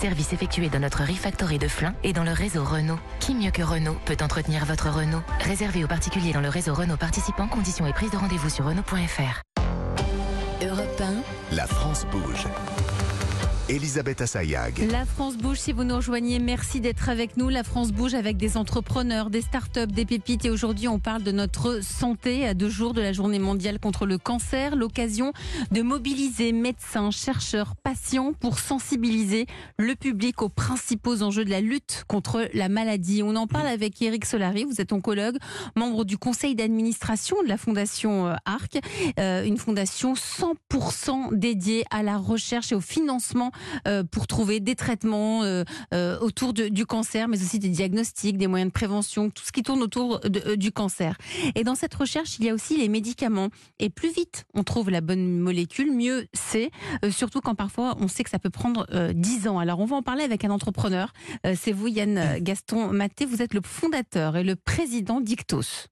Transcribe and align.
Service 0.00 0.32
effectué 0.32 0.70
dans 0.70 0.78
notre 0.78 1.04
Refactory 1.04 1.58
de 1.58 1.68
Flins 1.68 1.94
et 2.02 2.14
dans 2.14 2.24
le 2.24 2.32
réseau 2.32 2.64
Renault. 2.64 2.98
Qui 3.18 3.34
mieux 3.34 3.50
que 3.50 3.60
Renault 3.60 3.96
peut 4.06 4.16
entretenir 4.22 4.64
votre 4.64 4.88
Renault? 4.88 5.20
Réservé 5.40 5.84
aux 5.84 5.88
particuliers 5.88 6.32
dans 6.32 6.40
le 6.40 6.48
réseau 6.48 6.72
Renault 6.72 6.96
participant, 6.96 7.46
conditions 7.46 7.86
et 7.86 7.92
prise 7.92 8.10
de 8.10 8.16
rendez-vous 8.16 8.48
sur 8.48 8.64
Renault.fr. 8.64 9.42
Europe 10.64 11.02
1, 11.52 11.54
La 11.54 11.66
France 11.66 12.06
bouge. 12.10 12.46
Elisabeth 13.70 14.20
Assayag. 14.20 14.90
La 14.90 15.04
France 15.04 15.36
bouge, 15.36 15.58
si 15.60 15.72
vous 15.72 15.84
nous 15.84 15.94
rejoignez, 15.94 16.40
merci 16.40 16.80
d'être 16.80 17.08
avec 17.08 17.36
nous. 17.36 17.48
La 17.48 17.62
France 17.62 17.92
bouge 17.92 18.14
avec 18.14 18.36
des 18.36 18.56
entrepreneurs, 18.56 19.30
des 19.30 19.42
startups, 19.42 19.86
des 19.86 20.04
pépites. 20.04 20.44
Et 20.44 20.50
aujourd'hui, 20.50 20.88
on 20.88 20.98
parle 20.98 21.22
de 21.22 21.30
notre 21.30 21.80
santé 21.80 22.44
à 22.48 22.54
deux 22.54 22.68
jours 22.68 22.94
de 22.94 23.00
la 23.00 23.12
journée 23.12 23.38
mondiale 23.38 23.78
contre 23.78 24.06
le 24.06 24.18
cancer. 24.18 24.74
L'occasion 24.74 25.32
de 25.70 25.82
mobiliser 25.82 26.50
médecins, 26.50 27.12
chercheurs, 27.12 27.76
patients 27.76 28.32
pour 28.32 28.58
sensibiliser 28.58 29.46
le 29.78 29.94
public 29.94 30.42
aux 30.42 30.48
principaux 30.48 31.22
enjeux 31.22 31.44
de 31.44 31.50
la 31.50 31.60
lutte 31.60 32.02
contre 32.08 32.48
la 32.52 32.68
maladie. 32.68 33.22
On 33.22 33.36
en 33.36 33.46
parle 33.46 33.68
avec 33.68 34.02
Eric 34.02 34.24
Solari. 34.24 34.64
Vous 34.64 34.80
êtes 34.80 34.92
oncologue, 34.92 35.36
membre 35.76 36.04
du 36.04 36.18
conseil 36.18 36.56
d'administration 36.56 37.40
de 37.44 37.48
la 37.48 37.56
fondation 37.56 38.26
euh, 38.26 38.34
ARC, 38.46 38.80
euh, 39.20 39.44
une 39.44 39.58
fondation 39.58 40.14
100% 40.14 41.38
dédiée 41.38 41.84
à 41.92 42.02
la 42.02 42.16
recherche 42.16 42.72
et 42.72 42.74
au 42.74 42.80
financement 42.80 43.52
euh, 43.86 44.04
pour 44.04 44.26
trouver 44.26 44.60
des 44.60 44.74
traitements 44.74 45.42
euh, 45.42 45.64
euh, 45.94 46.18
autour 46.20 46.52
du 46.52 46.86
cancer, 46.86 47.28
mais 47.28 47.42
aussi 47.42 47.58
des 47.58 47.68
diagnostics, 47.68 48.36
des 48.36 48.46
moyens 48.46 48.70
de 48.70 48.72
prévention, 48.72 49.30
tout 49.30 49.44
ce 49.44 49.52
qui 49.52 49.62
tourne 49.62 49.82
autour 49.82 50.20
du 50.56 50.72
cancer. 50.72 51.16
Et 51.54 51.64
dans 51.64 51.74
cette 51.74 51.94
recherche, 51.94 52.38
il 52.38 52.44
y 52.44 52.50
a 52.50 52.54
aussi 52.54 52.76
les 52.76 52.88
médicaments. 52.88 53.48
Et 53.78 53.90
plus 53.90 54.12
vite 54.12 54.44
on 54.54 54.64
trouve 54.64 54.90
la 54.90 55.00
bonne 55.00 55.38
molécule, 55.38 55.92
mieux 55.92 56.26
c'est, 56.32 56.70
surtout 57.10 57.40
quand 57.40 57.54
parfois 57.54 57.96
on 58.00 58.08
sait 58.08 58.24
que 58.24 58.30
ça 58.30 58.38
peut 58.38 58.50
prendre 58.50 58.86
euh, 58.92 59.12
10 59.14 59.48
ans. 59.48 59.58
Alors 59.58 59.80
on 59.80 59.86
va 59.86 59.96
en 59.96 60.02
parler 60.02 60.24
avec 60.24 60.44
un 60.44 60.50
entrepreneur. 60.50 61.12
C'est 61.54 61.72
vous, 61.72 61.88
Yann 61.88 62.38
Gaston 62.40 62.92
Maté. 62.92 63.26
Vous 63.26 63.42
êtes 63.42 63.54
le 63.54 63.60
fondateur 63.62 64.36
et 64.36 64.44
le 64.44 64.56
président 64.56 65.20
d'Ictos. 65.20 65.88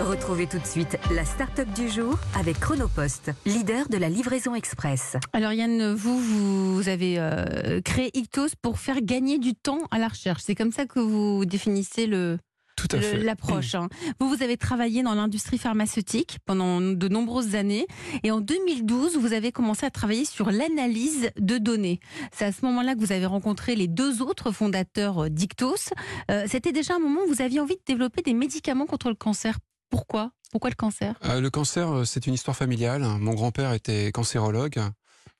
Retrouvez 0.00 0.46
tout 0.46 0.58
de 0.58 0.66
suite 0.66 0.96
la 1.12 1.24
start-up 1.24 1.68
du 1.74 1.88
jour 1.88 2.18
avec 2.38 2.58
Chronopost, 2.60 3.30
leader 3.46 3.88
de 3.88 3.96
la 3.96 4.08
livraison 4.08 4.54
express. 4.54 5.16
Alors 5.32 5.52
Yann, 5.52 5.92
vous, 5.94 6.18
vous 6.20 6.88
avez 6.88 7.16
euh, 7.18 7.80
créé 7.82 8.10
Ictos 8.16 8.48
pour 8.62 8.78
faire 8.78 9.00
gagner 9.02 9.38
du 9.38 9.54
temps 9.54 9.80
à 9.90 9.98
la 9.98 10.08
recherche. 10.08 10.42
C'est 10.44 10.54
comme 10.54 10.72
ça 10.72 10.86
que 10.86 11.00
vous 11.00 11.44
définissez 11.44 12.06
le, 12.06 12.38
Tout 12.76 12.86
à 12.92 12.96
le- 12.96 13.02
fait. 13.02 13.18
l'approche. 13.18 13.74
hein. 13.74 13.88
Vous, 14.20 14.28
vous 14.28 14.42
avez 14.42 14.56
travaillé 14.56 15.02
dans 15.02 15.14
l'industrie 15.14 15.58
pharmaceutique 15.58 16.38
pendant 16.46 16.80
de 16.80 17.08
nombreuses 17.08 17.54
années. 17.54 17.86
Et 18.22 18.30
en 18.30 18.40
2012, 18.40 19.16
vous 19.16 19.32
avez 19.32 19.52
commencé 19.52 19.84
à 19.84 19.90
travailler 19.90 20.24
sur 20.24 20.50
l'analyse 20.50 21.30
de 21.38 21.58
données. 21.58 21.98
C'est 22.32 22.44
à 22.46 22.52
ce 22.52 22.64
moment-là 22.64 22.94
que 22.94 23.00
vous 23.00 23.12
avez 23.12 23.26
rencontré 23.26 23.74
les 23.74 23.88
deux 23.88 24.22
autres 24.22 24.52
fondateurs 24.52 25.24
euh, 25.24 25.28
d'Ictos. 25.28 25.90
Euh, 26.30 26.44
C'était 26.48 26.72
déjà 26.72 26.94
un 26.94 27.00
moment 27.00 27.20
où 27.26 27.28
vous 27.34 27.42
aviez 27.42 27.60
envie 27.60 27.74
de 27.76 27.82
développer 27.86 28.22
des 28.22 28.34
médicaments 28.34 28.86
contre 28.86 29.08
le 29.08 29.14
cancer. 29.16 29.58
Pourquoi? 29.90 30.32
Pourquoi 30.50 30.70
le 30.70 30.76
cancer? 30.76 31.14
Euh, 31.24 31.40
le 31.40 31.50
cancer, 31.50 31.90
euh, 31.90 32.04
c'est 32.04 32.26
une 32.26 32.34
histoire 32.34 32.56
familiale. 32.56 33.02
Mon 33.20 33.34
grand-père 33.34 33.72
était 33.72 34.10
cancérologue, 34.12 34.78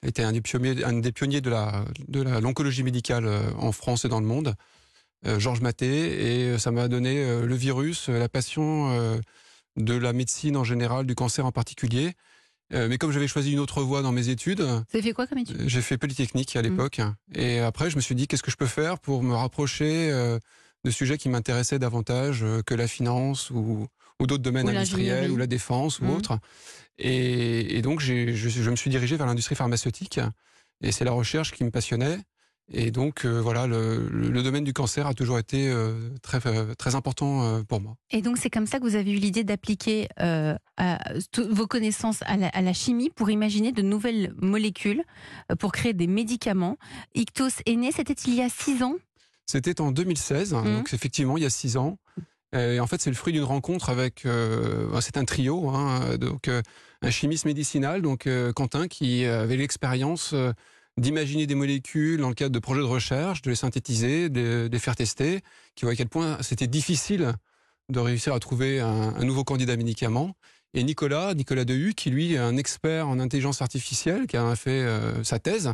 était 0.03 0.23
un 0.23 0.33
des 0.33 0.41
pionniers, 0.41 0.85
un 0.85 0.93
des 0.95 1.13
pionniers 1.13 1.41
de 1.41 1.51
la 1.51 1.85
de 2.09 2.23
la- 2.23 2.41
l'oncologie 2.41 2.83
médicale 2.83 3.27
euh, 3.27 3.51
en 3.59 3.73
France 3.73 4.05
et 4.05 4.09
dans 4.09 4.21
le 4.21 4.27
monde. 4.27 4.55
euh, 5.27 5.41
Georges 5.41 5.61
Maté, 5.63 6.53
et 6.53 6.59
ça 6.59 6.71
m'a 6.71 6.87
donné 6.87 7.43
le 7.43 7.55
virus, 7.57 8.09
la 8.09 8.29
passion 8.29 9.19
de 9.77 9.95
la 9.95 10.13
médecine 10.13 10.57
en 10.57 10.63
général, 10.65 11.07
du 11.07 11.15
cancer 11.17 11.45
en 11.45 11.51
particulier. 11.53 12.13
Euh, 12.73 12.87
Mais 12.89 12.99
comme 12.99 13.11
j'avais 13.13 13.27
choisi 13.27 13.53
une 13.53 13.59
autre 13.59 13.83
voie 13.83 14.03
dans 14.03 14.13
mes 14.13 14.29
études, 14.29 14.61
Vous 14.61 14.85
fait 15.03 15.13
quoi 15.13 15.27
comme 15.27 15.39
étude? 15.39 15.57
J'ai 15.67 15.83
fait 15.83 15.99
Polytechnique 15.99 16.55
Mmh. 16.55 16.59
à 16.59 16.63
l'époque. 16.63 17.01
Et 17.35 17.59
après, 17.59 17.91
je 17.91 17.97
me 17.97 18.01
suis 18.01 18.15
dit, 18.15 18.29
qu'est-ce 18.29 18.43
que 18.45 18.51
je 18.53 18.57
peux 18.57 18.67
faire 18.67 18.99
pour 19.01 19.23
me 19.25 19.35
rapprocher 19.35 20.39
de 20.89 20.95
sujets 20.95 21.19
qui 21.19 21.29
m'intéressaient 21.29 21.79
davantage 21.79 22.43
euh, 22.43 22.63
que 22.63 22.75
la 22.75 22.89
finance 22.89 23.51
ou, 23.51 23.87
ou 24.21 24.27
d'autres 24.27 24.43
domaines 24.43 24.67
Ou 24.67 24.71
industriels 24.71 25.31
ou 25.31 25.37
la 25.37 25.47
défense 25.47 26.01
Mmh. 26.01 26.09
ou 26.09 26.15
autre. 26.15 26.39
Et, 26.99 27.77
et 27.77 27.83
donc, 27.83 28.01
je, 28.01 28.33
je 28.35 28.71
me 28.71 28.77
suis 28.77 28.91
dirigé 28.91 29.17
vers 29.17 29.27
l'industrie 29.27 29.55
pharmaceutique. 29.55 30.21
Et 30.83 30.93
c'est 30.93 31.05
la 31.05 31.13
recherche 31.13 31.53
qui 31.53 31.65
me 31.65 31.71
passionnait. 31.71 32.19
Et 32.71 32.91
donc, 32.91 33.25
euh, 33.25 33.41
voilà, 33.41 33.67
le, 33.67 34.43
domaine 34.43 34.65
du 34.65 34.75
cancer 34.75 35.07
a 35.07 35.15
toujours 35.15 35.39
été 35.39 35.71
euh, 35.71 36.11
très, 36.23 36.39
très 36.77 36.95
important 36.95 37.43
euh, 37.43 37.63
pour 37.63 37.81
moi. 37.81 37.97
Et 38.11 38.21
donc 38.21 38.37
c'est 38.37 38.51
comme 38.51 38.67
ça 38.67 38.79
que 38.79 38.85
vous 38.85 38.95
avez 38.95 39.11
eu 39.11 39.17
l'idée 39.17 39.43
d'appliquer 39.43 40.09
vos 41.51 41.67
connaissances 41.67 42.23
à 42.27 42.37
la, 42.37 42.49
à 42.49 42.61
la 42.61 42.73
chimie 42.73 43.11
pour 43.11 43.31
imaginer 43.31 43.73
de 43.73 43.83
nouvelles 43.83 44.35
molécules, 44.37 45.03
pour 45.59 45.73
créer 45.73 45.95
des 45.95 46.07
médicaments. 46.07 46.77
Ictos 47.15 47.63
est 47.65 47.77
né, 47.77 47.91
c'était 47.91 48.13
il 48.27 48.35
y 48.35 48.43
a 48.43 48.49
six 48.49 48.83
ans. 48.83 48.97
C'était 49.51 49.81
en 49.81 49.91
2016, 49.93 50.53
Mhm. 50.53 50.65
donc 50.77 50.93
effectivement 50.93 51.37
il 51.37 51.43
y 51.43 51.47
a 51.47 51.51
six 51.51 51.77
ans. 51.77 51.99
Et 52.55 52.81
en 52.81 52.87
fait, 52.87 53.01
c'est 53.03 53.11
le 53.11 53.17
fruit 53.17 53.33
d'une 53.35 53.45
rencontre 53.45 53.91
avec. 53.91 54.25
euh, 54.25 54.99
c'est 55.03 55.17
un 55.19 55.25
trio, 55.27 55.69
hein, 55.69 56.17
donc 56.17 56.49
euh, 56.49 56.63
un 57.03 57.11
chimiste 57.11 57.45
médicinal, 57.45 58.01
donc 58.01 58.27
euh, 58.27 58.53
Quentin, 58.55 58.89
qui 58.89 59.25
avait 59.27 59.57
l'expérience 59.57 60.35
d'imaginer 60.97 61.47
des 61.47 61.55
molécules 61.55 62.21
dans 62.21 62.29
le 62.31 62.35
cadre 62.35 62.53
de 62.53 62.59
projets 62.59 62.81
de 62.81 62.87
recherche, 62.87 63.43
de 63.43 63.51
les 63.51 63.57
synthétiser, 63.57 64.31
de, 64.31 64.67
de 64.67 64.69
les 64.73 64.79
faire 64.79 64.97
tester, 64.97 65.43
qui 65.75 65.85
voit 65.85 65.93
à 65.93 65.97
quel 65.97 66.09
point 66.09 66.39
c'était 66.41 66.67
difficile 66.67 67.33
de 67.91 68.01
réussir 68.01 68.33
à 68.35 68.41
trouver 68.41 68.81
un, 68.81 69.15
un 69.15 69.25
nouveau 69.25 69.45
candidat 69.45 69.77
médicament. 69.77 70.35
Et 70.75 70.83
Nicolas, 70.83 71.35
Nicolas 71.35 71.65
Dehu, 71.65 71.93
qui 71.95 72.11
lui 72.11 72.33
est 72.35 72.39
un 72.39 72.57
expert 72.57 73.09
en 73.09 73.19
intelligence 73.21 73.63
artificielle, 73.63 74.27
qui 74.27 74.37
a 74.39 74.57
fait 74.57 74.85
sa 75.23 75.39
thèse. 75.39 75.73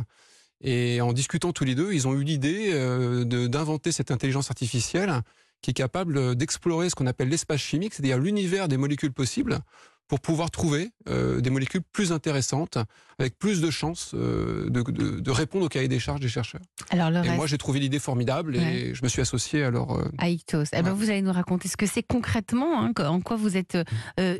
Et 0.61 1.01
en 1.01 1.13
discutant 1.13 1.51
tous 1.51 1.65
les 1.65 1.75
deux, 1.75 1.93
ils 1.93 2.07
ont 2.07 2.13
eu 2.13 2.23
l'idée 2.23 2.71
euh, 2.73 3.25
d'inventer 3.25 3.91
cette 3.91 4.11
intelligence 4.11 4.49
artificielle 4.49 5.21
qui 5.61 5.71
est 5.71 5.73
capable 5.73 6.35
d'explorer 6.35 6.89
ce 6.89 6.95
qu'on 6.95 7.07
appelle 7.07 7.29
l'espace 7.29 7.59
chimique, 7.59 7.93
c'est-à-dire 7.93 8.19
l'univers 8.19 8.67
des 8.67 8.77
molécules 8.77 9.13
possibles, 9.13 9.59
pour 10.07 10.19
pouvoir 10.19 10.51
trouver 10.51 10.91
euh, 11.09 11.41
des 11.41 11.49
molécules 11.49 11.81
plus 11.91 12.11
intéressantes, 12.11 12.77
avec 13.17 13.37
plus 13.39 13.59
de 13.61 13.71
chances 13.71 14.11
euh, 14.13 14.69
de, 14.69 14.81
de- 14.83 15.19
de 15.19 15.31
répondre 15.31 15.65
au 15.65 15.69
cahier 15.69 15.87
des 15.87 15.99
charges 15.99 16.19
des 16.19 16.27
chercheurs. 16.29 16.61
Alors 16.91 17.09
Et 17.09 17.21
reste 17.21 17.35
moi, 17.37 17.47
j'ai 17.47 17.57
trouvé 17.57 17.79
l'idée 17.79 17.97
formidable 17.99 18.55
et 18.55 18.59
Ouais. 18.59 18.91
je 18.93 19.01
me 19.03 19.07
suis 19.07 19.21
associé 19.21 19.63
à 19.63 19.71
leur... 19.71 19.91
euh, 19.97 20.11
à 20.17 20.29
Ictos. 20.29 20.63
Eh 20.63 20.75
ben, 20.75 20.81
Voilà. 20.81 20.93
vous 20.95 21.09
allez 21.09 21.21
nous 21.21 21.31
raconter 21.31 21.67
ce 21.67 21.77
que 21.77 21.85
c'est 21.87 22.03
concrètement, 22.03 22.83
hein, 22.83 22.91
en 23.05 23.19
quoi 23.21 23.35
vous 23.35 23.57
êtes 23.57 23.77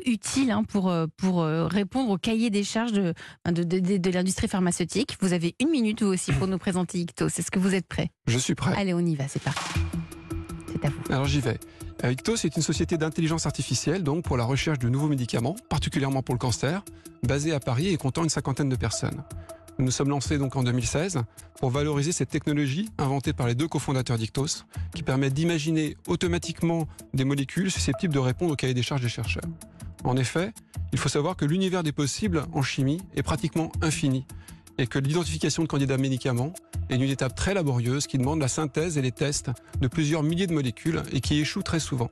utile 0.04 0.50
hein, 0.50 0.62
pour, 0.64 0.92
pour 1.16 1.42
répondre 1.44 2.10
au 2.10 2.18
cahier 2.18 2.50
des 2.50 2.64
charges 2.64 2.92
de, 2.92 3.12
de, 3.46 3.62
de- 3.98 4.10
l'industrie 4.10 4.48
pharmaceutique. 4.48 5.16
Vous 5.20 5.32
avez 5.32 5.54
une 5.60 5.70
minute 5.70 6.02
vous 6.02 6.08
aussi 6.12 6.32
pour 6.32 6.46
nous 6.46 6.58
présenter 6.58 6.98
Ictos. 7.00 7.26
Est-ce 7.26 7.50
que 7.50 7.58
vous 7.58 7.74
êtes 7.74 7.86
prêts? 7.86 8.10
Je 8.26 8.38
suis 8.38 8.54
prêt. 8.54 8.72
Allez, 8.76 8.94
on 8.94 9.00
y 9.00 9.14
va, 9.16 9.26
c'est 9.28 9.42
parti. 9.42 9.80
C'est 10.72 10.84
à 10.86 10.90
vous. 10.90 11.12
Alors 11.12 11.26
j'y 11.26 11.40
vais. 11.40 11.58
Ictos 12.04 12.44
est 12.44 12.56
une 12.56 12.62
société 12.62 12.98
d'intelligence 12.98 13.46
artificielle 13.46 14.02
donc 14.02 14.24
pour 14.24 14.36
la 14.36 14.44
recherche 14.44 14.78
de 14.78 14.88
nouveaux 14.88 15.08
médicaments, 15.08 15.56
particulièrement 15.68 16.22
pour 16.22 16.34
le 16.34 16.38
cancer, 16.38 16.84
basée 17.22 17.52
à 17.52 17.60
Paris 17.60 17.88
et 17.88 17.96
comptant 17.96 18.22
une 18.22 18.28
cinquantaine 18.28 18.68
de 18.68 18.76
personnes. 18.76 19.22
Nous 19.78 19.84
nous 19.86 19.90
sommes 19.90 20.10
lancés 20.10 20.38
donc 20.38 20.56
en 20.56 20.62
2016 20.62 21.22
pour 21.58 21.70
valoriser 21.70 22.12
cette 22.12 22.28
technologie 22.28 22.88
inventée 22.98 23.32
par 23.32 23.46
les 23.46 23.54
deux 23.54 23.68
cofondateurs 23.68 24.18
d'Ictos, 24.18 24.64
qui 24.94 25.02
permet 25.02 25.30
d'imaginer 25.30 25.96
automatiquement 26.06 26.86
des 27.12 27.24
molécules 27.24 27.70
susceptibles 27.70 28.14
de 28.14 28.18
répondre 28.18 28.52
au 28.52 28.56
cahier 28.56 28.74
des 28.74 28.82
charges 28.82 29.02
des 29.02 29.08
chercheurs. 29.08 29.44
En 30.04 30.16
effet, 30.16 30.52
il 30.92 30.98
faut 30.98 31.08
savoir 31.08 31.36
que 31.36 31.44
l'univers 31.44 31.82
des 31.82 31.92
possibles 31.92 32.44
en 32.52 32.62
chimie 32.62 33.00
est 33.14 33.22
pratiquement 33.22 33.72
infini 33.82 34.26
et 34.78 34.86
que 34.86 34.98
l'identification 34.98 35.62
de 35.62 35.68
candidats 35.68 35.96
médicaments 35.96 36.52
est 36.90 36.96
une 36.96 37.02
étape 37.02 37.34
très 37.34 37.54
laborieuse 37.54 38.06
qui 38.06 38.18
demande 38.18 38.40
la 38.40 38.48
synthèse 38.48 38.98
et 38.98 39.02
les 39.02 39.12
tests 39.12 39.50
de 39.80 39.88
plusieurs 39.88 40.22
milliers 40.22 40.46
de 40.46 40.52
molécules 40.52 41.02
et 41.12 41.20
qui 41.20 41.40
échoue 41.40 41.62
très 41.62 41.80
souvent. 41.80 42.10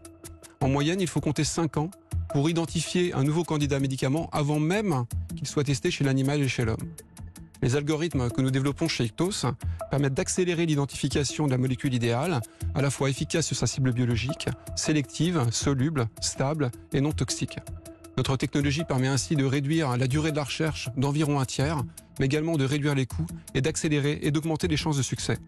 En 0.60 0.69
moyenne, 0.69 1.00
il 1.00 1.06
faut 1.06 1.20
compter 1.20 1.44
5 1.44 1.76
ans 1.76 1.91
pour 2.30 2.48
identifier 2.48 3.12
un 3.12 3.22
nouveau 3.22 3.44
candidat 3.44 3.78
médicament 3.80 4.28
avant 4.32 4.58
même 4.58 5.04
qu'il 5.36 5.47
soit 5.47 5.64
testé 5.64 5.91
chez 5.91 6.04
l'animal 6.04 6.41
et 6.41 6.48
chez 6.48 6.64
l'homme. 6.64 6.88
Les 7.62 7.76
algorithmes 7.76 8.30
que 8.30 8.42
nous 8.42 8.50
développons 8.50 8.88
chez 8.88 9.04
Ictos 9.04 9.47
permettent 9.91 10.14
d'accélérer 10.14 10.66
l'identification 10.66 11.47
de 11.47 11.50
la 11.50 11.59
molécule 11.59 11.94
idéale, 11.94 12.41
à 12.74 12.83
la 12.83 12.91
fois 12.91 13.09
efficace 13.09 13.47
sur 13.47 13.56
sa 13.56 13.66
cible 13.66 13.92
biologique, 13.92 14.48
sélective, 14.77 15.47
soluble, 15.50 16.09
stable 16.21 16.71
et 16.92 17.00
non 17.00 17.12
toxique. 17.12 17.59
Notre 18.16 18.37
technologie 18.37 18.84
permet 18.84 19.09
ainsi 19.09 19.34
de 19.34 19.45
réduire 19.45 19.97
la 19.97 20.07
durée 20.07 20.31
de 20.31 20.37
la 20.37 20.45
recherche 20.45 20.89
d'environ 20.97 21.41
un 21.41 21.45
tiers, 21.45 21.83
mais 22.19 22.27
également 22.27 22.57
de 22.57 22.65
réduire 22.65 22.95
les 22.95 23.07
coûts 23.07 23.27
et 23.55 23.61
d'accélérer 23.61 24.21
et 24.22 24.31
d'augmenter 24.31 24.69
les 24.69 24.77
chances 24.77 24.97
de 24.97 25.03
succès. 25.03 25.39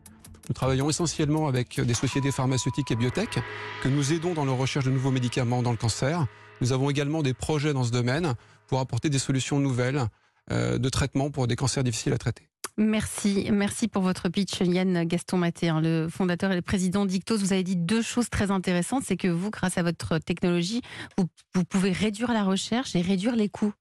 Nous 0.48 0.54
travaillons 0.54 0.88
essentiellement 0.90 1.48
avec 1.48 1.80
des 1.80 1.94
sociétés 1.94 2.32
pharmaceutiques 2.32 2.90
et 2.90 2.96
biotech 2.96 3.38
que 3.82 3.88
nous 3.88 4.12
aidons 4.12 4.34
dans 4.34 4.44
leur 4.44 4.56
recherche 4.56 4.84
de 4.84 4.90
nouveaux 4.90 5.10
médicaments 5.10 5.62
dans 5.62 5.72
le 5.72 5.76
cancer. 5.76 6.26
Nous 6.60 6.72
avons 6.72 6.90
également 6.90 7.22
des 7.22 7.34
projets 7.34 7.72
dans 7.72 7.84
ce 7.84 7.90
domaine 7.90 8.34
pour 8.66 8.80
apporter 8.80 9.10
des 9.10 9.18
solutions 9.18 9.58
nouvelles 9.58 10.06
euh, 10.50 10.78
de 10.78 10.88
traitement 10.88 11.30
pour 11.30 11.46
des 11.46 11.56
cancers 11.56 11.84
difficiles 11.84 12.12
à 12.12 12.18
traiter. 12.18 12.48
Merci, 12.78 13.48
merci 13.50 13.88
pour 13.88 14.02
votre 14.02 14.28
pitch, 14.28 14.60
Yann 14.60 15.04
Gaston 15.04 15.38
Maté, 15.38 15.70
hein, 15.70 15.80
le 15.80 16.08
fondateur 16.10 16.52
et 16.52 16.56
le 16.56 16.62
président 16.62 17.06
d'Ictos. 17.06 17.38
Vous 17.38 17.54
avez 17.54 17.62
dit 17.62 17.76
deux 17.76 18.02
choses 18.02 18.28
très 18.28 18.50
intéressantes, 18.50 19.02
c'est 19.02 19.16
que 19.16 19.28
vous, 19.28 19.50
grâce 19.50 19.78
à 19.78 19.82
votre 19.82 20.18
technologie, 20.18 20.82
vous, 21.16 21.24
vous 21.54 21.64
pouvez 21.64 21.90
réduire 21.90 22.32
la 22.32 22.44
recherche 22.44 22.94
et 22.94 23.00
réduire 23.00 23.34
les 23.34 23.48
coûts. 23.48 23.72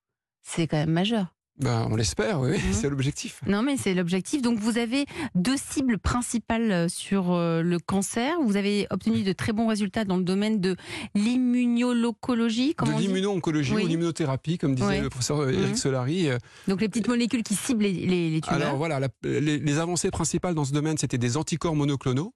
C'est 0.43 0.67
quand 0.67 0.77
même 0.77 0.91
majeur. 0.91 1.34
Ben, 1.57 1.87
on 1.89 1.95
l'espère, 1.95 2.41
oui, 2.41 2.51
Mhm. 2.57 2.73
c'est 2.73 2.89
l'objectif. 2.89 3.39
Non, 3.47 3.61
mais 3.61 3.77
c'est 3.77 3.93
l'objectif. 3.93 4.41
Donc, 4.41 4.59
vous 4.59 4.77
avez 4.77 5.05
deux 5.35 5.55
cibles 5.55 5.97
principales 5.97 6.69
euh, 6.69 6.87
sur 6.89 7.31
euh, 7.31 7.61
le 7.61 7.79
cancer. 7.79 8.35
Vous 8.43 8.57
avez 8.57 8.87
obtenu 8.89 9.23
de 9.23 9.31
très 9.31 9.53
bons 9.53 9.67
résultats 9.67 10.03
dans 10.03 10.17
le 10.17 10.23
domaine 10.23 10.59
de 10.59 10.75
l'immunolocologie, 11.15 12.75
de 12.77 12.91
l'immuno-oncologie 12.99 13.73
Oui. 13.73 13.83
ou 13.83 13.87
l'immunothérapie, 13.87 14.57
comme 14.57 14.75
disait 14.75 15.01
le 15.01 15.09
professeur 15.09 15.49
Eric 15.49 15.69
Mhm. 15.69 15.75
Solari. 15.75 16.27
Euh, 16.29 16.37
Donc, 16.67 16.81
les 16.81 16.89
petites 16.89 17.07
molécules 17.07 17.43
qui 17.43 17.55
ciblent 17.55 17.83
les, 17.83 17.93
les, 17.93 18.29
les 18.31 18.41
tumeurs. 18.41 18.61
Alors 18.61 18.75
voilà, 18.77 18.99
la- 18.99 19.07
les, 19.23 19.57
les 19.59 19.77
avancées 19.77 20.11
principales 20.11 20.55
dans 20.55 20.65
ce 20.65 20.73
domaine, 20.73 20.97
c'était 20.97 21.17
des 21.17 21.37
anticorps 21.37 21.75
monoclonaux, 21.75 22.33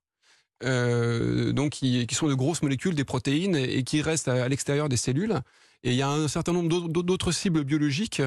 euh, 0.63 1.51
donc 1.51 1.71
qui, 1.71 2.07
qui 2.07 2.15
sont 2.15 2.27
de 2.27 2.33
grosses 2.35 2.61
molécules, 2.61 2.95
des 2.95 3.03
protéines, 3.05 3.55
et 3.57 3.83
qui 3.83 4.01
restent 4.01 4.27
à, 4.29 4.43
à 4.45 4.47
l'extérieur 4.47 4.87
des 4.89 4.97
cellules. 4.97 5.39
Et 5.83 5.91
il 5.91 5.95
y 5.97 6.01
a 6.01 6.09
un 6.09 6.27
certain 6.27 6.51
nombre 6.53 6.89
d'autres 6.89 7.31
cibles 7.31 7.63
biologiques 7.63 8.21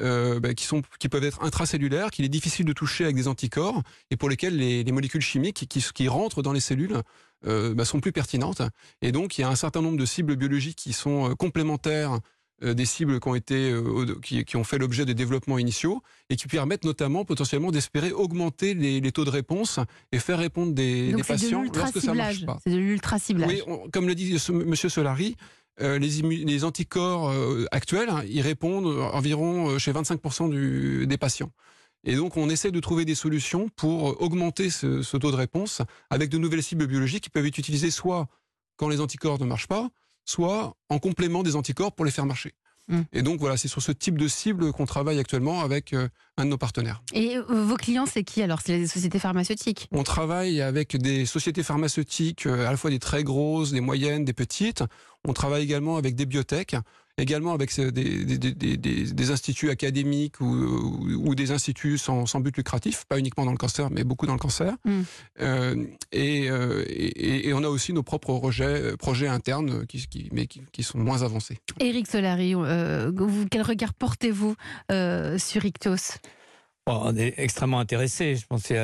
euh, 0.00 0.40
bah, 0.40 0.54
qui, 0.54 0.64
sont, 0.64 0.82
qui 0.98 1.08
peuvent 1.08 1.24
être 1.24 1.42
intracellulaires, 1.42 2.10
qu'il 2.10 2.24
est 2.24 2.28
difficile 2.30 2.64
de 2.66 2.72
toucher 2.72 3.04
avec 3.04 3.16
des 3.16 3.28
anticorps, 3.28 3.82
et 4.10 4.16
pour 4.16 4.28
lesquels 4.28 4.56
les, 4.56 4.84
les 4.84 4.92
molécules 4.92 5.22
chimiques 5.22 5.66
qui, 5.68 5.82
qui 5.94 6.08
rentrent 6.08 6.42
dans 6.42 6.52
les 6.52 6.60
cellules 6.60 7.00
euh, 7.46 7.74
bah, 7.74 7.84
sont 7.84 8.00
plus 8.00 8.12
pertinentes. 8.12 8.62
Et 9.02 9.12
donc 9.12 9.38
il 9.38 9.42
y 9.42 9.44
a 9.44 9.48
un 9.48 9.56
certain 9.56 9.82
nombre 9.82 9.98
de 9.98 10.06
cibles 10.06 10.36
biologiques 10.36 10.76
qui 10.78 10.92
sont 10.92 11.30
euh, 11.30 11.34
complémentaires 11.34 12.18
des 12.62 12.86
cibles 12.86 13.20
qui 13.20 13.28
ont 13.28 13.34
été 13.34 13.70
qui, 14.22 14.42
qui 14.46 14.56
ont 14.56 14.64
fait 14.64 14.78
l'objet 14.78 15.04
de 15.04 15.12
développements 15.12 15.58
initiaux 15.58 16.00
et 16.30 16.36
qui 16.36 16.46
permettent 16.48 16.86
notamment 16.86 17.26
potentiellement 17.26 17.70
d'espérer 17.70 18.12
augmenter 18.12 18.72
les, 18.72 18.98
les 19.02 19.12
taux 19.12 19.26
de 19.26 19.30
réponse 19.30 19.78
et 20.10 20.18
faire 20.18 20.38
répondre 20.38 20.72
des, 20.72 21.10
Donc, 21.12 21.18
des 21.18 21.22
c'est 21.24 21.34
de 21.34 21.38
patients 21.42 21.62
lorsque 21.74 22.00
ça 22.00 22.14
marche 22.14 22.36
l'ultra-ciblage. 22.38 22.46
pas. 22.46 22.58
C'est 22.64 22.70
de 22.72 22.78
l'ultra-ciblage. 22.78 23.50
Oui, 23.50 23.60
on- 23.66 23.90
comme 23.90 24.06
le 24.06 24.14
dit 24.14 24.38
ce- 24.38 24.52
Monsieur 24.52 24.88
Solari, 24.88 25.36
euh, 25.80 25.98
les, 25.98 26.64
anticorps 26.64 27.30
euh, 27.30 27.66
actuels, 27.70 28.08
hein, 28.08 28.22
ils 28.28 28.40
répondent 28.40 28.86
environ 29.12 29.70
euh, 29.70 29.78
chez 29.78 29.92
25% 29.92 30.50
du- 30.50 31.06
des 31.06 31.18
patients. 31.18 31.50
Et 32.04 32.14
donc, 32.14 32.36
on 32.36 32.48
essaie 32.48 32.70
de 32.70 32.80
trouver 32.80 33.04
des 33.04 33.14
solutions 33.14 33.68
pour 33.76 34.20
augmenter 34.22 34.70
ce 34.70 35.16
taux 35.16 35.30
de 35.30 35.36
réponse 35.36 35.82
avec 36.08 36.30
de 36.30 36.38
nouvelles 36.38 36.62
cibles 36.62 36.86
biologiques 36.86 37.24
qui 37.24 37.30
peuvent 37.30 37.46
être 37.46 37.58
utilisées 37.58 37.90
soit 37.90 38.28
quand 38.76 38.88
les 38.88 39.00
anticorps 39.00 39.40
ne 39.40 39.44
marchent 39.46 39.66
pas, 39.66 39.88
soit 40.24 40.76
en 40.88 40.98
complément 40.98 41.42
des 41.42 41.56
anticorps 41.56 41.92
pour 41.92 42.04
les 42.04 42.12
faire 42.12 42.26
marcher. 42.26 42.52
Mm. 42.88 43.00
Et 43.12 43.22
donc, 43.22 43.40
voilà, 43.40 43.56
c'est 43.56 43.68
sur 43.68 43.82
ce 43.82 43.92
type 43.92 44.18
de 44.18 44.28
cible 44.28 44.72
qu'on 44.72 44.86
travaille 44.86 45.18
actuellement 45.18 45.60
avec 45.60 45.92
euh, 45.92 46.08
un 46.36 46.44
de 46.44 46.50
nos 46.50 46.58
partenaires. 46.58 47.02
Et 47.12 47.36
euh, 47.36 47.42
vos 47.42 47.76
clients, 47.76 48.06
c'est 48.06 48.24
qui 48.24 48.42
alors? 48.42 48.60
C'est 48.64 48.78
les 48.78 48.86
sociétés 48.86 49.18
pharmaceutiques 49.18 49.88
On 49.92 50.02
travaille 50.02 50.60
avec 50.60 50.96
des 50.96 51.26
sociétés 51.26 51.62
pharmaceutiques, 51.62 52.46
euh, 52.46 52.66
à 52.66 52.70
la 52.70 52.76
fois 52.76 52.90
des 52.90 52.98
très 52.98 53.24
grosses, 53.24 53.72
des 53.72 53.80
moyennes, 53.80 54.24
des 54.24 54.32
petites. 54.32 54.84
On 55.26 55.32
travaille 55.32 55.64
également 55.64 55.96
avec 55.96 56.14
des 56.14 56.26
biotech, 56.26 56.76
également 57.18 57.52
avec 57.54 57.76
euh, 57.78 57.90
des, 57.90 58.24
des- 58.24 58.38
des- 58.38 58.52
des- 58.52 58.76
des- 58.76 59.12
des 59.12 59.30
instituts 59.30 59.70
académiques 59.70 60.40
ou, 60.40 60.44
ou- 60.46 61.28
ou 61.30 61.34
des 61.34 61.50
instituts 61.50 61.98
sans, 61.98 62.26
sans 62.26 62.40
but 62.40 62.56
lucratif, 62.56 63.04
pas 63.08 63.18
uniquement 63.18 63.44
dans 63.44 63.52
le 63.52 63.56
cancer, 63.56 63.90
mais 63.90 64.04
beaucoup 64.04 64.26
dans 64.26 64.34
le 64.34 64.38
cancer. 64.38 64.74
Mm. 64.84 65.00
Euh, 65.40 65.84
et, 66.12 66.50
euh, 66.50 66.84
et- 66.88 67.48
et 67.48 67.52
on 67.54 67.62
a 67.64 67.68
aussi 67.68 67.92
nos 67.92 68.02
propres 68.02 68.38
projets, 68.38 68.96
projets 68.98 69.28
internes, 69.28 69.86
qui, 69.86 70.06
qui- 70.06 70.28
mais 70.32 70.46
qui, 70.46 70.62
qui 70.72 70.82
sont 70.82 70.98
moins 70.98 71.22
avancés. 71.22 71.58
Éric 71.80 72.06
Solari, 72.06 72.54
euh, 72.54 73.10
vous- 73.14 73.46
quel 73.50 73.62
regard 73.62 73.94
portez-vous 73.94 74.54
euh, 74.92 75.38
sur 75.38 75.64
Ictos? 75.64 76.18
Bon, 76.86 77.00
on 77.02 77.16
est 77.16 77.34
extrêmement 77.38 77.80
intéressé. 77.80 78.36
Je 78.36 78.46
pense 78.46 78.64
qu'il 78.64 78.76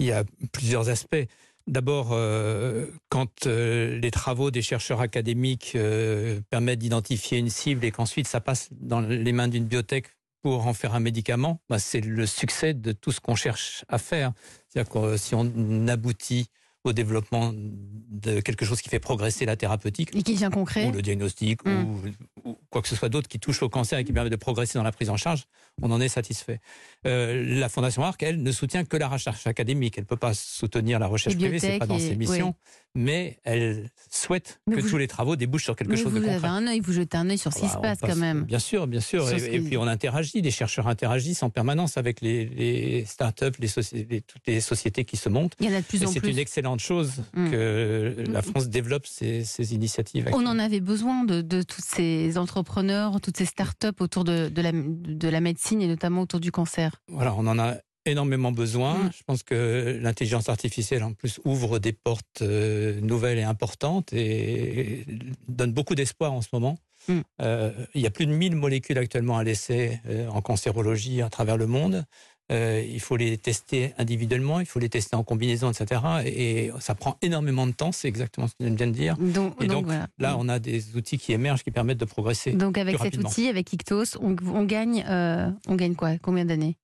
y 0.00 0.10
a 0.10 0.24
plusieurs 0.52 0.88
aspects. 0.88 1.24
D'abord, 1.66 2.08
euh, 2.12 2.86
quand 3.10 3.46
euh, 3.46 3.98
les 3.98 4.10
travaux 4.10 4.50
des 4.50 4.62
chercheurs 4.62 5.00
académiques 5.00 5.72
euh, 5.76 6.40
permettent 6.50 6.78
d'identifier 6.78 7.38
une 7.38 7.50
cible 7.50 7.84
et 7.84 7.90
qu'ensuite 7.90 8.26
ça 8.26 8.40
passe 8.40 8.68
dans 8.72 9.00
les 9.00 9.32
mains 9.32 9.48
d'une 9.48 9.66
biotech 9.66 10.06
pour 10.42 10.66
en 10.66 10.72
faire 10.72 10.94
un 10.94 11.00
médicament, 11.00 11.60
bah, 11.68 11.78
c'est 11.78 12.00
le 12.00 12.26
succès 12.26 12.72
de 12.72 12.92
tout 12.92 13.12
ce 13.12 13.20
qu'on 13.20 13.34
cherche 13.34 13.84
à 13.88 13.98
faire. 13.98 14.32
C'est-à-dire 14.68 14.90
que 14.90 15.16
si 15.16 15.34
on 15.34 15.86
aboutit 15.86 16.48
au 16.84 16.92
développement 16.94 17.52
de 17.54 18.40
quelque 18.40 18.64
chose 18.64 18.80
qui 18.80 18.88
fait 18.88 18.98
progresser 19.00 19.44
la 19.44 19.54
thérapeutique, 19.56 20.10
Et 20.14 20.22
qui 20.22 20.32
devient 20.34 20.48
concret 20.52 20.86
ou 20.86 20.92
le 20.92 21.02
diagnostic, 21.02 21.64
Mm. 21.64 21.84
ou, 21.84 22.50
ou 22.50 22.58
quoi 22.70 22.80
que 22.80 22.88
ce 22.88 22.96
soit 22.96 23.08
d'autre 23.10 23.28
qui 23.28 23.38
touche 23.38 23.62
au 23.62 23.68
cancer 23.68 23.98
et 23.98 24.04
qui 24.04 24.12
permet 24.14 24.30
de 24.30 24.36
progresser 24.36 24.78
dans 24.78 24.82
la 24.82 24.92
prise 24.92 25.10
en 25.10 25.16
charge, 25.18 25.44
on 25.82 25.90
en 25.90 26.00
est 26.00 26.08
satisfait. 26.08 26.60
Euh, 27.06 27.44
la 27.60 27.68
Fondation 27.68 28.02
Arc, 28.02 28.22
elle, 28.22 28.42
ne 28.42 28.50
soutient 28.52 28.84
que 28.84 28.96
la 28.96 29.08
recherche 29.08 29.46
académique. 29.46 29.98
Elle 29.98 30.04
ne 30.04 30.08
peut 30.08 30.16
pas 30.16 30.32
soutenir 30.34 30.98
la 30.98 31.06
recherche 31.06 31.36
privée, 31.36 31.58
c'est 31.58 31.78
pas 31.78 31.86
dans 31.86 31.96
et- 31.98 32.00
ses 32.08 32.16
missions, 32.16 32.54
oui. 32.89 32.89
Mais 32.94 33.38
elle 33.44 33.88
souhaite 34.10 34.60
Mais 34.66 34.76
que 34.76 34.80
vous- 34.80 34.90
tous 34.90 34.98
les 34.98 35.06
travaux 35.06 35.36
débouchent 35.36 35.64
sur 35.64 35.76
quelque 35.76 35.90
Mais 35.90 35.96
chose 35.96 36.12
vous 36.12 36.18
de 36.18 36.24
avez 36.24 36.34
concret. 36.34 36.48
un 36.48 36.66
œil, 36.66 36.80
vous 36.80 36.92
jetez 36.92 37.16
un 37.16 37.30
œil 37.30 37.38
sur 37.38 37.52
ce 37.52 37.58
qui 37.60 37.66
Bah, 37.66 37.72
se 37.72 37.78
on 37.78 37.80
passe 37.82 37.98
passe- 38.00 38.10
quand 38.10 38.16
même. 38.16 38.42
Bien 38.44 38.58
sûr, 38.58 38.86
bien 38.86 39.00
sûr. 39.00 39.30
Et, 39.32 39.60
puis 39.60 39.76
on 39.76 39.84
interagit, 39.86 40.40
les 40.42 40.50
chercheurs 40.50 40.88
interagissent 40.88 41.42
en 41.42 41.50
permanence 41.50 41.96
avec 41.96 42.20
les, 42.20 42.46
les 42.46 43.04
startups, 43.04 43.52
les 43.60 44.20
toutes 44.22 44.46
les 44.46 44.60
sociétés 44.60 45.04
qui 45.04 45.16
se 45.16 45.28
montent. 45.28 45.54
Il 45.60 45.70
y 45.70 45.72
en 45.72 45.76
a 45.76 45.80
de 45.80 45.86
plus 45.86 46.02
Et 46.02 46.06
en 46.06 46.10
c'est 46.10 46.20
plus. 46.20 46.30
une 46.30 46.38
excellente 46.38 46.80
chose 46.80 47.22
Mm. 47.34 47.50
que 47.50 48.14
la 48.28 48.42
France 48.42 48.68
développe 48.68 49.06
ces, 49.06 49.44
ces 49.44 49.74
initiatives. 49.74 50.28
On 50.32 50.46
en 50.46 50.58
avait 50.58 50.80
besoin 50.80 51.24
de, 51.24 51.42
de 51.42 51.62
tous 51.62 51.82
ces 51.84 52.38
entrepreneurs, 52.38 53.20
toutes 53.20 53.36
ces 53.36 53.44
start-up 53.46 54.00
autour 54.00 54.24
de, 54.24 54.48
de 54.48 54.62
la, 54.62 54.72
de 54.72 55.28
la 55.28 55.40
médecine 55.40 55.80
et 55.80 55.86
notamment 55.86 56.22
autour 56.22 56.40
du 56.40 56.50
cancer. 56.50 57.00
Voilà, 57.08 57.34
on 57.36 57.46
en 57.46 57.58
a 57.58 57.76
énormément 58.06 58.52
besoin. 58.52 58.94
Mm. 58.94 59.10
Je 59.16 59.22
pense 59.24 59.42
que 59.42 59.98
l'intelligence 60.00 60.48
artificielle, 60.48 61.02
en 61.02 61.12
plus, 61.12 61.40
ouvre 61.44 61.78
des 61.78 61.92
portes 61.92 62.42
euh, 62.42 63.00
nouvelles 63.00 63.38
et 63.38 63.42
importantes 63.42 64.12
et 64.12 65.04
donne 65.48 65.72
beaucoup 65.72 65.94
d'espoir 65.94 66.32
en 66.32 66.42
ce 66.42 66.48
moment. 66.52 66.78
Mm. 67.08 67.20
Euh, 67.42 67.72
il 67.94 68.00
y 68.00 68.06
a 68.06 68.10
plus 68.10 68.26
de 68.26 68.32
1000 68.32 68.56
molécules 68.56 68.98
actuellement 68.98 69.38
à 69.38 69.44
l'essai 69.44 70.00
euh, 70.08 70.28
en 70.28 70.40
cancérologie 70.42 71.22
à 71.22 71.30
travers 71.30 71.56
le 71.56 71.66
monde. 71.66 72.04
Euh, 72.50 72.84
il 72.84 73.00
faut 73.00 73.16
les 73.16 73.38
tester 73.38 73.94
individuellement, 73.96 74.58
il 74.58 74.66
faut 74.66 74.80
les 74.80 74.88
tester 74.88 75.14
en 75.14 75.22
combinaison, 75.22 75.70
etc. 75.70 76.00
Et 76.26 76.70
ça 76.80 76.96
prend 76.96 77.16
énormément 77.22 77.66
de 77.66 77.72
temps, 77.72 77.92
c'est 77.92 78.08
exactement 78.08 78.48
ce 78.48 78.54
que 78.54 78.68
je 78.68 78.74
viens 78.74 78.86
de 78.88 78.92
dire. 78.92 79.16
Donc, 79.18 79.54
Et 79.62 79.66
donc, 79.66 79.76
donc, 79.76 79.84
voilà. 79.86 80.08
Là, 80.18 80.36
on 80.36 80.48
a 80.48 80.58
des 80.58 80.96
outils 80.96 81.18
qui 81.18 81.32
émergent 81.32 81.62
qui 81.62 81.70
permettent 81.70 82.00
de 82.00 82.04
progresser. 82.04 82.52
Donc 82.52 82.76
avec 82.76 82.98
cet 82.98 83.16
outil, 83.18 83.46
avec 83.46 83.72
Ictos, 83.72 84.18
on, 84.20 84.34
on 84.52 84.64
gagne, 84.64 85.04
euh, 85.08 85.48
on 85.68 85.76
gagne 85.76 85.94
quoi? 85.94 86.18
Combien 86.18 86.44
d'années? 86.44 86.76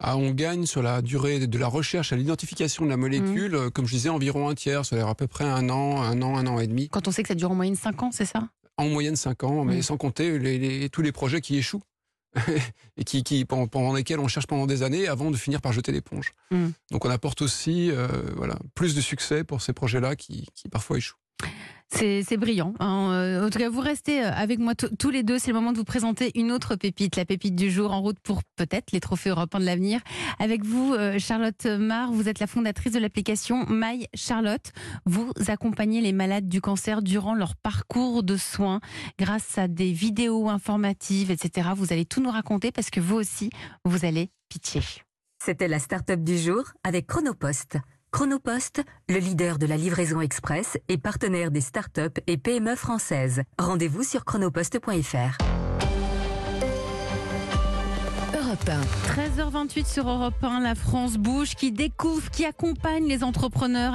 Ah, 0.00 0.16
on 0.16 0.30
gagne 0.30 0.64
sur 0.64 0.80
la 0.82 1.02
durée 1.02 1.44
de 1.46 1.58
la 1.58 1.66
recherche 1.66 2.12
à 2.12 2.16
l'identification 2.16 2.84
de 2.84 2.90
la 2.90 2.96
molécule, 2.96 3.54
euh, 3.56 3.70
comme 3.70 3.86
je 3.86 3.92
disais, 3.94 4.08
environ 4.08 4.48
un 4.48 4.54
tiers, 4.54 4.84
c'est-à-dire 4.86 5.08
à 5.08 5.14
peu 5.16 5.26
près 5.26 5.44
un 5.44 5.68
an, 5.70 6.00
un 6.02 6.22
an, 6.22 6.36
un 6.36 6.46
an 6.46 6.60
et 6.60 6.68
demi. 6.68 6.88
Quand 6.88 7.08
on 7.08 7.10
sait 7.10 7.22
que 7.22 7.28
ça 7.28 7.34
dure 7.34 7.50
en 7.50 7.56
moyenne 7.56 7.74
5 7.74 8.02
ans, 8.04 8.10
c'est 8.12 8.24
ça? 8.24 8.48
En 8.76 8.88
moyenne 8.88 9.16
5 9.16 9.42
ans, 9.42 9.64
mais 9.64 9.78
Mm. 9.78 9.82
sans 9.82 9.96
compter 9.96 10.38
les- 10.38 10.58
les- 10.58 10.88
tous 10.88 11.02
les 11.02 11.10
projets 11.10 11.40
qui 11.40 11.56
échouent 11.56 11.82
et 12.96 13.02
qui, 13.04 13.24
qui- 13.24 13.44
pendant, 13.44 13.92
lesquels 13.92 14.20
on 14.20 14.28
cherche 14.28 14.46
pendant 14.46 14.66
des 14.66 14.84
années 14.84 15.08
avant 15.08 15.32
de 15.32 15.36
finir 15.36 15.60
par 15.60 15.72
jeter 15.72 15.90
l'éponge. 15.90 16.32
Mm. 16.52 16.68
Donc 16.92 17.04
on 17.04 17.10
apporte 17.10 17.42
aussi 17.42 17.90
euh, 17.90 18.06
voilà, 18.36 18.56
plus 18.76 18.94
de 18.94 19.00
succès 19.00 19.42
pour 19.42 19.62
ces 19.62 19.72
projets-là 19.72 20.14
qui, 20.14 20.46
qui 20.54 20.68
parfois 20.68 20.98
échouent. 20.98 21.16
C'est 21.90 22.36
brillant. 22.36 22.74
hein. 22.80 23.10
Euh, 23.12 23.46
En 23.46 23.50
tout 23.50 23.58
cas, 23.58 23.70
vous 23.70 23.80
restez 23.80 24.22
euh, 24.22 24.30
avec 24.32 24.58
moi 24.58 24.74
tous 24.74 25.10
les 25.10 25.22
deux. 25.22 25.38
C'est 25.38 25.48
le 25.48 25.54
moment 25.54 25.72
de 25.72 25.78
vous 25.78 25.84
présenter 25.84 26.30
une 26.38 26.52
autre 26.52 26.76
pépite, 26.76 27.16
la 27.16 27.24
pépite 27.24 27.56
du 27.56 27.70
jour, 27.70 27.92
en 27.92 28.02
route 28.02 28.18
pour 28.20 28.42
peut-être 28.56 28.92
les 28.92 29.00
trophées 29.00 29.30
européens 29.30 29.60
de 29.60 29.64
l'avenir. 29.64 30.00
Avec 30.38 30.64
vous, 30.64 30.92
euh, 30.92 31.18
Charlotte 31.18 31.64
Marr, 31.64 32.12
vous 32.12 32.28
êtes 32.28 32.40
la 32.40 32.46
fondatrice 32.46 32.92
de 32.92 32.98
l'application 32.98 33.64
My 33.70 34.06
Charlotte. 34.14 34.70
Vous 35.06 35.32
accompagnez 35.46 36.02
les 36.02 36.12
malades 36.12 36.46
du 36.48 36.60
cancer 36.60 37.00
durant 37.00 37.34
leur 37.34 37.56
parcours 37.56 38.22
de 38.22 38.36
soins 38.36 38.80
grâce 39.18 39.56
à 39.56 39.66
des 39.66 39.90
vidéos 39.90 40.50
informatives, 40.50 41.30
etc. 41.30 41.70
Vous 41.74 41.92
allez 41.92 42.04
tout 42.04 42.20
nous 42.20 42.30
raconter 42.30 42.70
parce 42.70 42.90
que 42.90 43.00
vous 43.00 43.16
aussi, 43.16 43.48
vous 43.86 44.04
allez 44.04 44.30
pitcher. 44.50 44.82
C'était 45.42 45.68
la 45.68 45.78
start-up 45.78 46.20
du 46.20 46.36
jour 46.36 46.64
avec 46.84 47.06
Chronopost. 47.06 47.78
Chronopost, 48.10 48.82
le 49.08 49.18
leader 49.18 49.58
de 49.58 49.66
la 49.66 49.76
livraison 49.76 50.20
express 50.20 50.78
et 50.88 50.96
partenaire 50.96 51.50
des 51.50 51.60
start-up 51.60 52.18
et 52.26 52.38
PME 52.38 52.74
françaises. 52.74 53.42
Rendez-vous 53.58 54.02
sur 54.02 54.24
chronopost.fr. 54.24 55.36
Europe 58.34 58.68
1. 58.68 59.50
13h28 59.50 59.92
sur 59.92 60.08
Europe 60.08 60.42
1, 60.42 60.60
la 60.60 60.74
France 60.74 61.18
bouge, 61.18 61.54
qui 61.54 61.70
découvre, 61.70 62.30
qui 62.30 62.46
accompagne 62.46 63.06
les 63.06 63.22
entrepreneurs 63.22 63.86